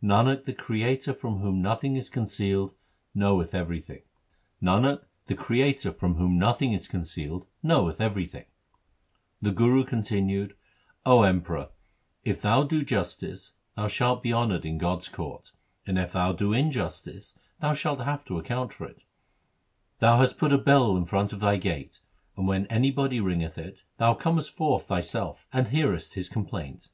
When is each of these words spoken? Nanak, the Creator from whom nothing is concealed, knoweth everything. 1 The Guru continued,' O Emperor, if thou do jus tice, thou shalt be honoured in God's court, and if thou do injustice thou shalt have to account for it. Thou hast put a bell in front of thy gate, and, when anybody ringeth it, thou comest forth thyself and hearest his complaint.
Nanak, 0.00 0.44
the 0.44 0.52
Creator 0.52 1.12
from 1.14 1.38
whom 1.40 1.60
nothing 1.60 1.96
is 1.96 2.08
concealed, 2.08 2.76
knoweth 3.12 3.56
everything. 3.56 4.02
1 4.60 5.00
The 5.26 5.34
Guru 9.42 9.84
continued,' 9.84 10.56
O 11.12 11.22
Emperor, 11.24 11.68
if 12.22 12.40
thou 12.40 12.62
do 12.62 12.84
jus 12.84 13.16
tice, 13.16 13.52
thou 13.74 13.88
shalt 13.88 14.22
be 14.22 14.32
honoured 14.32 14.64
in 14.64 14.78
God's 14.78 15.08
court, 15.08 15.50
and 15.84 15.98
if 15.98 16.12
thou 16.12 16.34
do 16.34 16.52
injustice 16.52 17.34
thou 17.60 17.74
shalt 17.74 17.98
have 18.02 18.24
to 18.26 18.38
account 18.38 18.72
for 18.72 18.84
it. 18.86 19.02
Thou 19.98 20.18
hast 20.18 20.38
put 20.38 20.52
a 20.52 20.58
bell 20.58 20.96
in 20.96 21.04
front 21.04 21.32
of 21.32 21.40
thy 21.40 21.56
gate, 21.56 22.00
and, 22.36 22.46
when 22.46 22.66
anybody 22.66 23.18
ringeth 23.20 23.58
it, 23.58 23.82
thou 23.96 24.14
comest 24.14 24.52
forth 24.52 24.86
thyself 24.86 25.48
and 25.52 25.66
hearest 25.66 26.14
his 26.14 26.28
complaint. 26.28 26.88